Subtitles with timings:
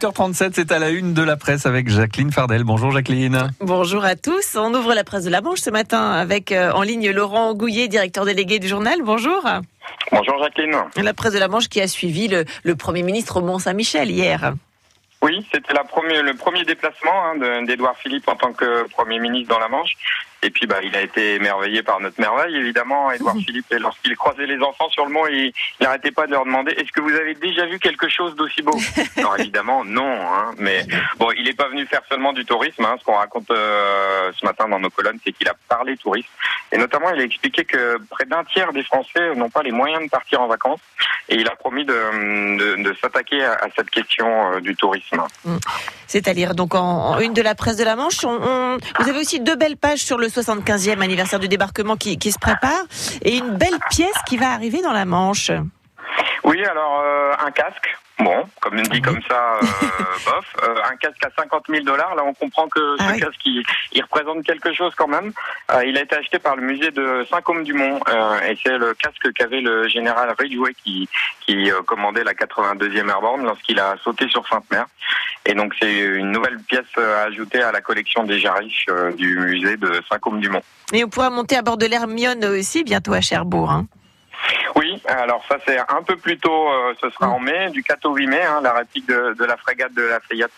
[0.00, 2.64] Et à 8h37, c'est à la une de la presse avec Jacqueline Fardel.
[2.64, 3.50] Bonjour Jacqueline.
[3.60, 4.56] Bonjour à tous.
[4.56, 7.88] On ouvre la presse de la Manche ce matin avec euh, en ligne Laurent Gouillet,
[7.88, 9.00] directeur délégué du journal.
[9.02, 9.42] Bonjour.
[10.12, 10.76] Bonjour Jacqueline.
[10.96, 14.54] La presse de la Manche qui a suivi le, le Premier ministre au Mont-Saint-Michel hier.
[15.22, 19.68] Oui, c'était le premier déplacement hein, d'Edouard Philippe en tant que Premier ministre dans la
[19.68, 19.92] Manche.
[20.42, 23.72] Et puis, bah, il a été émerveillé par notre merveille, évidemment, Edouard Philippe.
[23.72, 26.92] Et lorsqu'il croisait les enfants sur le mont, il n'arrêtait pas de leur demander Est-ce
[26.92, 28.78] que vous avez déjà vu quelque chose d'aussi beau?
[29.16, 30.10] Alors, évidemment, non.
[30.10, 30.86] Hein, mais
[31.18, 32.84] bon, il n'est pas venu faire seulement du tourisme.
[32.84, 36.28] Hein, ce qu'on raconte euh, ce matin dans nos colonnes, c'est qu'il a parlé tourisme.
[36.72, 40.04] Et notamment, il a expliqué que près d'un tiers des Français n'ont pas les moyens
[40.04, 40.80] de partir en vacances.
[41.28, 45.22] Et il a promis de, de, de s'attaquer à, à, cette question euh, du tourisme.
[45.44, 45.56] Mm.
[46.10, 49.20] C'est-à-dire, donc, en, en, une de la presse de la Manche, on, on, vous avez
[49.20, 52.82] aussi deux belles pages sur le 75e anniversaire du débarquement qui, qui, se prépare
[53.22, 55.52] et une belle pièce qui va arriver dans la Manche.
[56.42, 57.96] Oui, alors euh, un casque.
[58.18, 59.66] Bon, comme on dit comme ça, euh,
[61.10, 62.14] casque à 50 000 dollars.
[62.14, 63.20] Là, on comprend que ce ah oui.
[63.20, 65.32] casque, il, il, représente quelque chose quand même.
[65.72, 68.00] Euh, il a été acheté par le musée de Saint-Côme-du-Mont
[68.48, 71.08] et c'est le casque qu'avait le général Ridgway qui,
[71.46, 74.86] qui commandait la 82e Airborne lorsqu'il a sauté sur Sainte-Mère.
[75.46, 79.76] Et donc, c'est une nouvelle pièce à ajouter à la collection des Jariches du musée
[79.76, 80.62] de Saint-Côme-du-Mont.
[80.92, 83.70] Et on pourra monter à bord de l'Hermione aussi bientôt à Cherbourg.
[83.70, 83.86] Hein.
[85.10, 88.14] Alors ça c'est un peu plus tôt, euh, ce sera en mai, du 4 au
[88.14, 90.52] 8 mai, hein, la réplique de, de, la frégate de la Fayette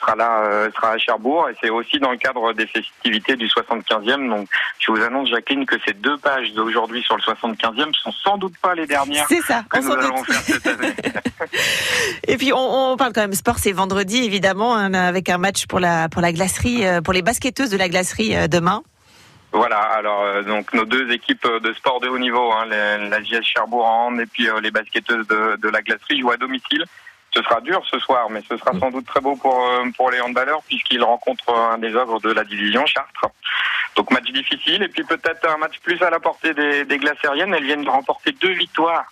[0.00, 3.46] sera là, euh, sera à Cherbourg et c'est aussi dans le cadre des festivités du
[3.48, 4.28] 75e.
[4.28, 4.48] Donc
[4.78, 8.54] je vous annonce Jacqueline que ces deux pages d'aujourd'hui sur le 75e sont sans doute
[8.62, 10.94] pas les dernières c'est ça, que on nous allons faire cette année.
[12.26, 15.66] et puis on, on, parle quand même sport, c'est vendredi évidemment hein, avec un match
[15.66, 18.82] pour la pour la glacerie, euh, pour les basketteuses de la glacerie demain.
[19.52, 23.22] Voilà, alors euh, donc nos deux équipes de sport de haut niveau, hein, les, la
[23.22, 26.84] JS Cherbourg et puis euh, les basketteuses de, de, la glacerie jouent à domicile.
[27.34, 30.10] Ce sera dur ce soir, mais ce sera sans doute très beau pour euh, pour
[30.10, 33.30] les handballeurs puisqu'ils rencontrent un des œuvres de la division Chartres.
[33.96, 37.54] Donc match difficile et puis peut-être un match plus à la portée des, des glacériennes.
[37.54, 39.06] Elles viennent de remporter deux victoires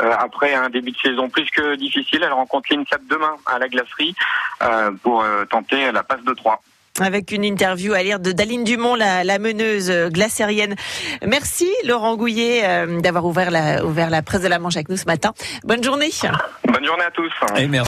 [0.00, 2.24] euh, après un début de saison plus que difficile.
[2.24, 4.14] Elles rencontrent l'INSAP demain à la glacerie
[4.62, 6.60] euh, pour tenter la passe de 3
[7.00, 10.74] avec une interview à lire de Daline Dumont, la, la meneuse glacérienne.
[11.26, 14.96] Merci Laurent Gouillet euh, d'avoir ouvert la, ouvert la presse de la Manche avec nous
[14.96, 15.32] ce matin.
[15.64, 16.10] Bonne journée.
[16.66, 17.32] Bonne journée à tous.
[17.56, 17.84] Et merci.